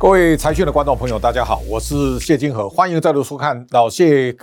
[0.00, 4.34] 各位财讯的观众朋友，大家好，我是谢金河，欢迎再度收看老谢。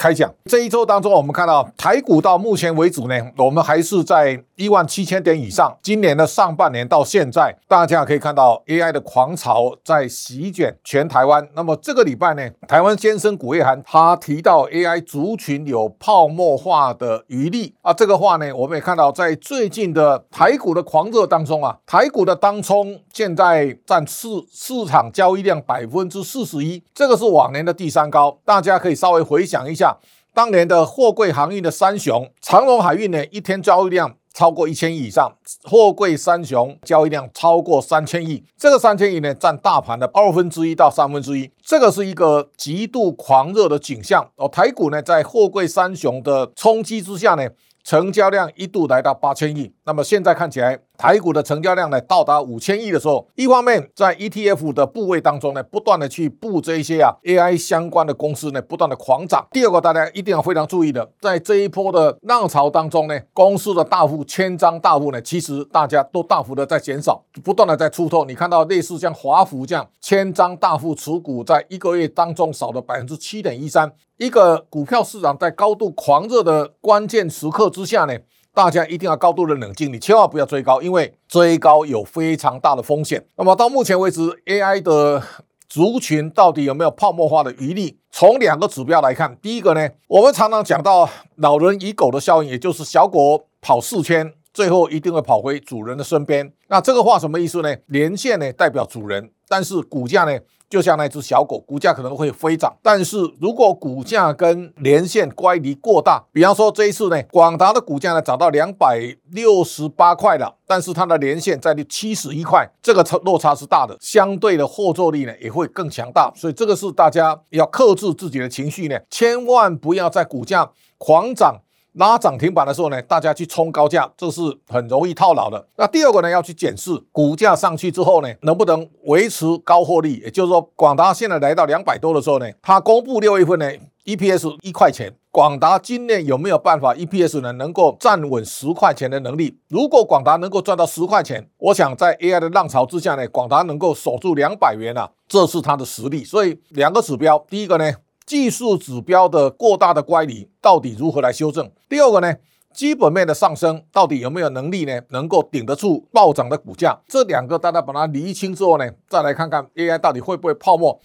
[0.00, 5.76] 开讲这一周当中，我们看到台股到目前为止呢，我们还是在一万七千点以上。
[5.82, 11.46] 今年的上半年到现在，大家可以看到 AI 的狂潮在席卷全台湾。
[11.54, 28.38] 那么这个礼拜呢，台湾先生古月涵他提到 AI 族群有泡沫化的余力啊，这个话呢，我们也看到在最近的台股的狂热当中啊，台股的当冲现在占市市场交易量百分之四十一，这个是往年的第三高。
[28.46, 29.89] 大家可以稍微回想一下。
[30.32, 35.32] 当年的货柜航运的三雄，长荣海运呢，一天交易量超过一千亿以上，
[35.64, 44.30] 货柜三雄交易量超过三千亿，这个三千亿呢，占大盘的二分之一到三分之一，这个是一个极度狂热的景象。
[44.36, 47.48] 哦，台股呢，在货柜三雄的冲击之下呢，
[47.82, 50.78] 成交量一度来到八千亿，那么现在看起来。
[51.00, 59.46] 台股的成交量呢到达五千亿的时候，一方面在 ETF 的部位当中呢，不断的去布这一些啊 AI 相关的公司呢，不断的狂涨。
[59.50, 68.26] 第二个，大家一定要非常注意的，在这一波的浪潮当中呢，公司的大幅千张大户呢，其实大家都大幅的在减少，不断的在出脱。
[68.26, 73.90] 你看到类似像华孚这样千张大户持股，在一个月当中少了百分之七点一三。
[74.18, 78.14] 一个股票市场在高度狂热的关键时刻之下呢。
[78.52, 83.24] 大家一定要高度的冷静，你千万不要追高，因为追高有非常大的风险。
[83.36, 85.22] 那么到目前为止，AI 的
[85.68, 87.98] 族群到底有没有泡沫化的余力？
[88.10, 96.52] 从两个指标来看，第一个呢，我们常常讲到老人与狗的效应，也就是小狗跑四圈，最后一定会跑回主人的身边。
[96.66, 97.72] 那这个话什么意思呢？
[97.86, 100.36] 连线呢代表主人，但是股价呢？
[100.70, 121.60] 就像那只小狗，股价可能会飞涨，但是如果股价跟连线乖离过大，比方说这一次呢，广达的股价呢涨到两百六十八块了，但是它的连线在七十一块，这个差落差是大的，相对的后坐力呢也会更强大，所以这个是大家要克制自己的情绪呢，千万不要在股价狂涨。
[121.94, 125.66] 拉涨停板的时候呢，大家去冲高价，这是很容易套牢的。
[125.76, 130.18] 那第二个呢，要去检视股价上去之后呢，能不能维持高获利？
[130.18, 133.70] 也就是说，广达现在来到两百多的时候呢，它公布六月份呢
[134.04, 139.58] EPS 一块钱，广达今年有没有办法 EPS 呢能够站稳十块钱的能力？
[139.68, 146.24] 如果广达能够赚到十块钱，我想在 AI 的浪潮之下呢，广达能够守住两百元啊，这是它的实力。
[146.24, 147.92] 所以两个指标，第一个呢。
[148.30, 151.68] 技术指标的过大的乖离到底如何来修正？
[151.88, 152.32] 第二个呢，
[152.72, 155.00] 基本面的上升到底有没有能力呢？
[155.08, 156.96] 能够顶得住暴涨的股价？
[157.08, 161.00] 这两个大家把它厘清之后呢，再来看看 AI 到底会不会泡沫。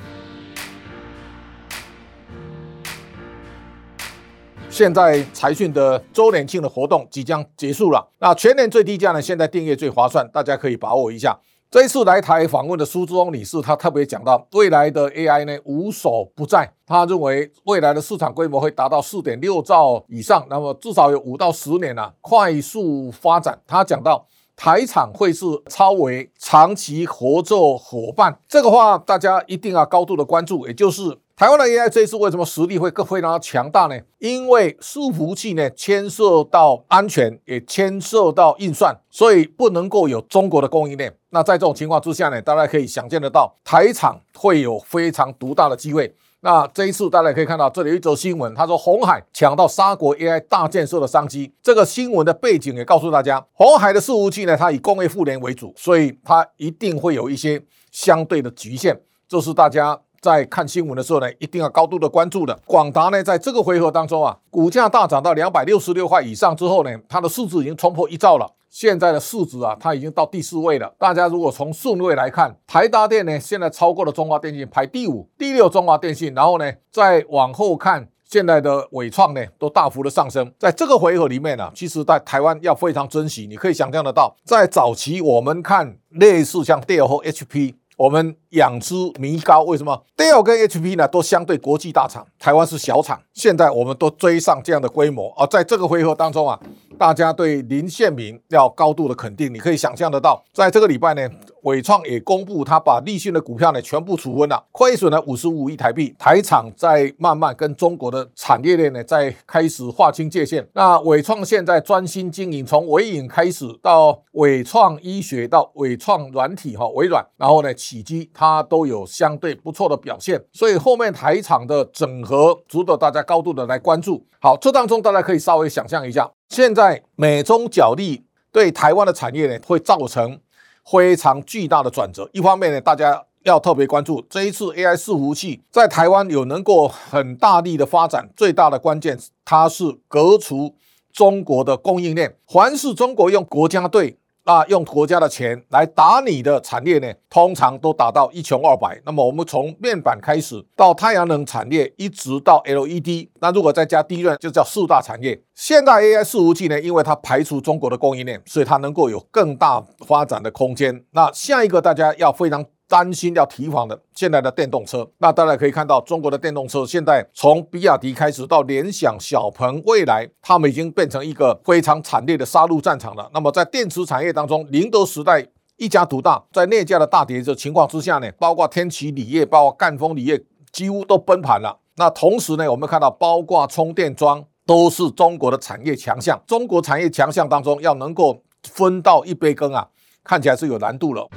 [4.69, 9.19] 现在财讯的周年庆的活动即将结束了，那全年最低价呢？
[9.19, 11.40] 现在订阅最划算，大家可以把握一下。
[11.75, 16.72] 这一次来台访问的苏志峰女士，她特别讲到未来的 AI 呢无所不在。
[16.88, 23.59] 她认为未来的市场规模会达到四点六兆以上，那么至少有五到十年啊快速发展。
[23.68, 24.25] 她讲到
[24.56, 31.18] 台厂会是超维长期合作伙伴，这个话大家一定要高度的关注，也就是。
[31.38, 34.00] 台湾的 AI 这一次为什么实力会更非常的强大呢？
[34.19, 41.13] 因为伺服器呢牵涉到安全，也牵涉到运算，所以不能够有中国的供应链。
[41.31, 46.16] 那在这种情况之下呢，大家可以想见得到，台厂会有非常独大的机会。
[46.40, 51.52] 那这一次大家可以看到，这里有一则新闻，他说红海抢到沙国 AI 大建设的商机。
[51.62, 60.00] 这个新闻的背景也告诉大家，红海的伺服器呢，它以工业互联为主，所以它一定会有一些相对的局限，这是大家。
[60.22, 62.59] 在看新闻的时候呢，一定要高度的关注的。
[62.66, 68.52] 广达呢，在这个回合当中啊，股价大涨到两百六十六块以上之后呢，它的市值已经冲破一兆了。
[68.70, 70.94] 现在的市值啊，它已经到第四位了。
[71.00, 76.34] 大家如果从顺位来看，台达电呢，现在超过了中华电信，排第五，第六中华电信。
[76.34, 80.52] 然后呢，再往后看，现在的伟创呢，都大幅的上升。
[80.59, 83.47] 在这个回合里面呢，其实在台湾要非常珍惜。
[83.47, 87.76] 你可以想象得到，在早期我们看类似像戴尔或 HP。
[87.97, 93.22] 我们养之弥高，为什么？Dell 跟 HP 呢，都相对国际大厂，台湾是小厂。
[93.34, 96.59] 现在我们都追上这样的规模而在这个回合当中啊，
[96.97, 99.53] 大家对林宪明要高度的肯定。
[99.53, 101.29] 你可以想象得到，在这个礼拜呢。
[101.66, 106.16] 伟创也公布，他把立讯的股票呢全部处分了，亏损了五十五亿台币。
[106.19, 110.63] 台厂在慢慢跟中国的产业链呢在开始划清界限。
[110.73, 120.44] 那伟创现在专心经营，从伟影开始到伟创医学到伟创软体哈微软，然后呢起基它它都有相对不错的表现。
[120.53, 124.26] 所以后面台厂的整合值得大家高度的来关注。
[124.40, 130.40] 好，这当中大家可以稍微想象一下，现在美中角力对台湾的产业呢会造成。
[130.88, 132.30] 非常巨大的转折。
[132.32, 134.24] 一方面呢，大家要特别关注。
[134.30, 140.76] 这一次 AI 伺服器在台湾有能够很大力的发展，最大的关键它是革除
[141.12, 144.20] 中国的供应链，凡是中国用国家队。
[144.46, 149.02] 那用国家的钱来打你的产业呢，通常都打到一穷二白。
[149.06, 155.42] 那么我们从面板开始到太阳能产业，一直到 LED，那如果再加低润，就叫四大产业。
[155.56, 161.03] 现代 AI 伺服器呢，因为它排除中国的供应链，所以它能够有更大发展的空间。
[161.12, 162.64] 那下一个大家要非常。
[162.87, 173.29] 担心要提防的现在的电动车，那大家可以看到，中国的电动车现在从比亚迪开始到联想、小鹏、蔚来，他们已经变成一个非常惨烈的杀戮战场了。
[173.34, 175.46] 那么在电池产业当中，宁德时代
[175.78, 180.41] 一家独大，在镍价的大跌的情况之下呢，包括天齐锂业、包括赣锋锂业
[180.72, 181.79] 几乎都崩盘了。
[181.97, 186.40] 那同时呢，我们看到包括充电桩都是中国的产业强项。
[186.46, 189.88] 中国产业强项当中，要能够分到一杯羹啊，
[190.23, 191.28] 看起来是有难度了。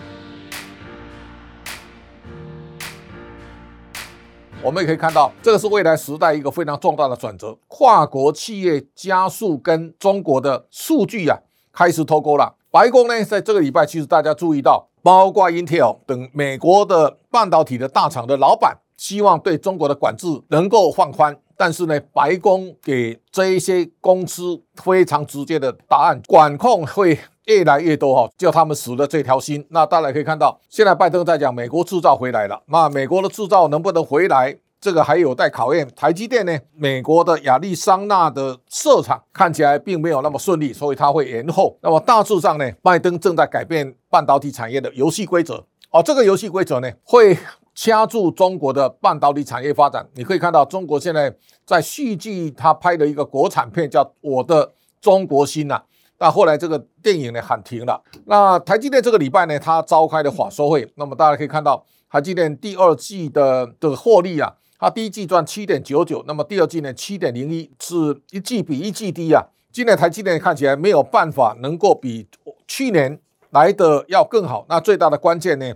[4.60, 11.38] 我们也可以看到，这个是未来时代一个非常重大的转折，跨国企业加速跟中国的数据啊
[11.72, 12.56] 开始脱钩了。
[12.70, 21.38] 白宫呢，在这个礼拜，其实大家注意到，包括 Intel 等美国的半导体的大厂的老板，希望对中国的管制能够放宽。
[21.56, 29.66] 但是呢，白宫给这一些公司非常直接的答案，管控会越来越多哈，叫他们死了这条心。
[29.70, 35.88] 那大家可以看到，现在拜登在讲美国制造回来了，那美国的制造能不能回来，这个还有待考验。
[35.96, 41.76] 台积电呢，美国的亚利桑那的设厂看起来并没有那么顺利，所以它会延后。
[41.80, 47.36] 那么大致上呢，拜登正在改变半导体产业的游戏规则哦，这个游戏规则呢会。
[47.80, 51.32] 掐住中国的半导体产业发展，你可以看到中国现在
[51.64, 55.80] 在续集他拍的一个国产片叫《我的中国心》呐，
[56.18, 58.02] 那后来这个电影呢喊停了。
[58.26, 69.44] 那台积电这个礼拜呢，它召开的法说会，那么大家可以看到台积电第二季的的获利啊，它第一季赚七点九九，那么第二季呢七点零一，是一季比一季低啊。
[69.70, 72.26] 今年台积电看起来没有办法能够比
[72.66, 73.20] 去年
[73.50, 75.72] 来的要更好，那最大的关键呢？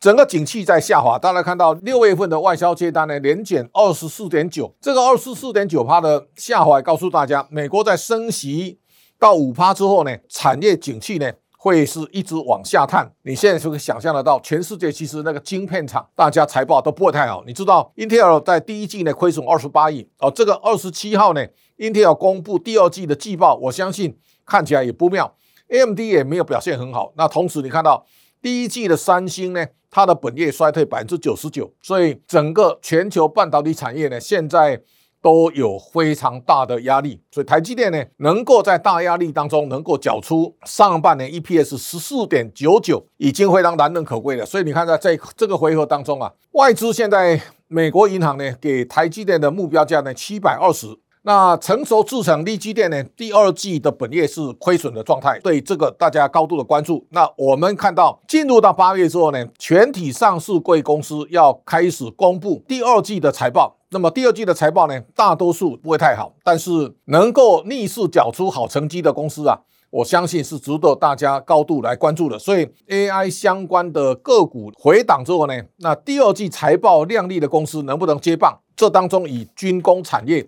[0.00, 8.78] 整个景气在下滑，大家看到六月份的外销接单呢，连减二十四点九，这个二十四点九趴的下滑，告诉大家，美国在升息
[9.18, 13.10] 到五趴之后呢，产业景气呢会是一直往下探。
[13.22, 17.42] 你现在就可以想象得到，全世界其实那个晶片厂大家财报都不会太好。
[17.46, 21.44] 你知道，Intel 在第一季呢亏损二十八亿哦，这个二十七号呢
[21.78, 25.34] ，Intel 公布第二季的季报，我相信看起来也不妙
[25.68, 27.12] ，AMD 也没有表现很好。
[27.16, 28.04] 那同时你看到
[28.42, 29.66] 第一季的三星呢？
[29.90, 34.82] 它的本业衰退百分之九十九，所以整个全球半导体产业呢，现在
[35.24, 37.18] 都有非常大的压力。
[37.30, 44.44] 所以台积电呢，能够在大压力当中能够缴出上半年 EPS 十四点九九，已经非常难能可贵了。
[44.44, 50.98] 所以你看，在这这个回合当中啊，外资现在美国银行呢，给台积电的目标价呢七百二十。
[51.26, 53.02] 那成熟制程立基电呢？
[53.16, 57.06] 第二季的本业是亏损的状态，对这个大家高度的关注。
[57.12, 63.74] 那我们看到进入到八月之后呢，全体上市贵公司要开始公布第二季的财报。
[63.94, 69.56] 那么第二季的财报呢，大多数不会太好，但是能够逆势缴出好成绩的公司啊，
[69.88, 72.36] 我相信是值得大家高度来关注的。
[72.36, 78.58] 所以 AI 相关的个股回档之后呢，那第二季财报亮丽的公司能不能接棒？
[78.74, 80.44] 这当中以军工产业。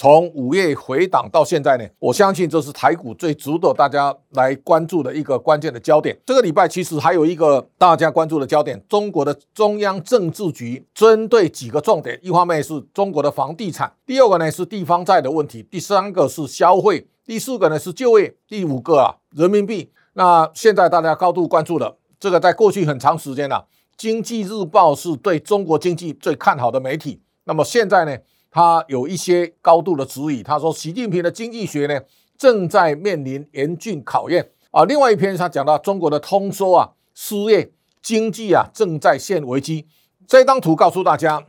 [0.00, 6.18] 从五月回档到现在呢，我相信这是台股最值得大家来关注的一个关键的焦点。
[6.24, 19.90] 这个礼拜其实还有一个大家关注的焦点，中国的中央政治局针对几个重点，一方面是中国的房地产，第二个呢是地方债的问题，第三个是消费，第四个呢是就业，第五个啊人民币。
[20.14, 23.66] 那现在大家高度关注的这个，在过去很长时间了，
[23.98, 28.16] 经济日报是对中国经济最看好的媒体，那么现在呢？
[28.50, 32.00] 他有一些高度的质疑，他说习近平的经济学呢
[32.36, 34.84] 正在面临严峻考验啊。
[34.84, 37.70] 另外一篇他讲到中国的通缩啊、失业、
[38.02, 39.86] 经济啊正在现危机。
[40.26, 41.44] 这张图告诉大家，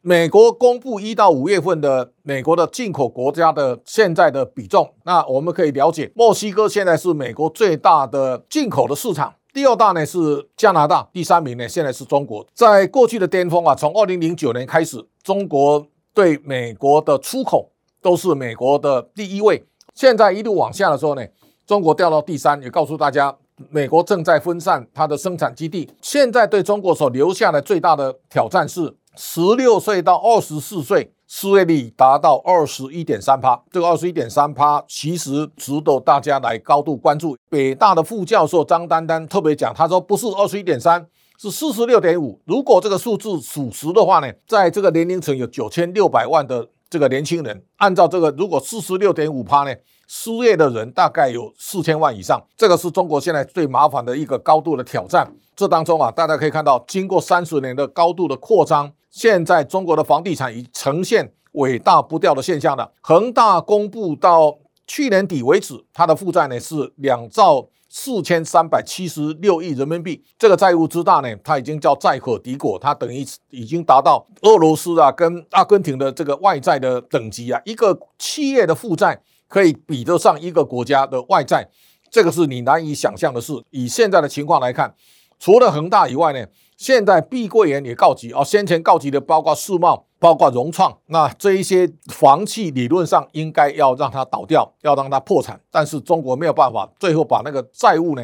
[0.00, 4.94] 美国公布一到五月份的美国的进口国家的现在的比重。
[5.04, 12.46] 那我们可以了解，墨西哥现在是美国最大的进口的市场，第二大呢是加拿大，第三名呢现在是中国。
[12.54, 15.86] 在过去的巅峰啊，从二零零九年开始，中国。
[16.16, 17.70] 对美国的出口
[18.00, 19.62] 都是美国的第一位，
[19.94, 21.22] 现在一路往下的时候呢，
[21.66, 23.36] 中国掉到第三，也告诉大家，
[23.68, 25.86] 美国正在分散它的生产基地。
[26.00, 37.36] 现在对中国所留下的最大的挑战是，十六岁到二十四岁失业率达到二十一点三趴，这个二十一点三趴其实值得大家来高度关注。
[37.50, 41.06] 北大的副教授张丹丹特别讲，他说不是二十一点三，
[41.38, 42.40] 是四十六点五。
[42.46, 49.74] 如果这个数字属实的话呢，在这个年龄层有九千六百万的这个年轻人，按照这个如果四十六点五趴呢，
[50.06, 52.42] 失业的人大概有四千万以上。
[52.56, 55.30] 这个是中国现在最麻烦的一个高度的挑战。
[55.54, 62.92] 这当中啊，大家可以看到，经过三十年的高度的扩张，现在中国的房地产已呈现尾大不掉的现象了。
[63.02, 67.68] 恒大公布到去年底为止，它的负债呢是两兆。
[67.98, 77.58] 四千三百七十六亿人民币，这个债务之大呢，它已经叫债可敌国，它等于已经达到俄罗斯啊跟阿根廷的这个外债的等级啊。
[77.64, 81.66] 一个企业的负债可以比得上一个国家的外债，
[82.10, 83.54] 这个是你难以想象的事。
[83.70, 84.94] 以现在的情况来看，
[85.38, 86.46] 除了恒大以外呢？
[86.76, 98.22] 现在碧桂园也告急啊，先前告急的包括世茂、包括融创，那这一些房企理论上应该要让它倒掉，要让它破产，但是中国没有办法，最后把那个债务呢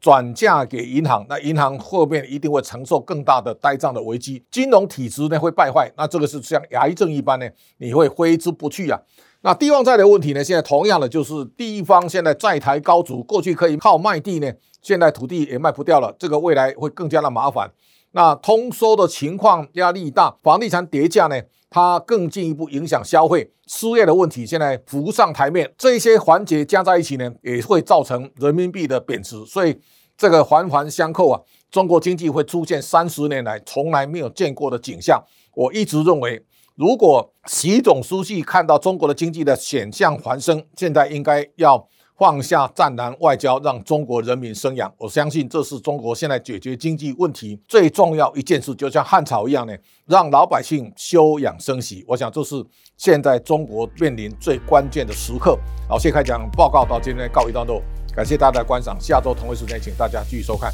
[0.00, 8.98] 转嫁给银行，那银行后面一定会承受更大的呆账的危机，金融体制呢会败坏，那这个是像癌症一般呢，你会挥之不去啊。
[9.42, 10.44] 那地方债的问题呢？
[10.44, 17.72] 现在同样的就是地方现在债台高筑，过去可以靠卖地呢，现在土地也卖不掉了，这个未来会更加的麻烦。
[18.12, 29.74] 那通缩的情况压力大，房地产跌价呢，它更进一步影响消费，失业的问题现在浮上台面，这些环节加在一起呢，也会造成人民币的贬值，所以
[30.18, 35.24] 这个环环相扣啊，中国经济会出现三十年来从来没有见过的景象。
[35.54, 36.44] 我一直认为。
[36.80, 44.90] 如果习总书记看到中国的经济的险象环生，现在应该要放下战狼外交，让中国人民生养。
[44.96, 52.02] 我相信这是中国现在解决经济问题最重要一件事，就像汉朝一样呢，让老百姓休养生息。
[52.08, 52.64] 我想这是
[52.96, 55.58] 现在中国面临最关键的时刻。
[55.86, 57.82] 好，谢开讲报告到今天告一段落，
[58.16, 60.72] 感谢大家的观赏，下周同一时间请大家继续收看。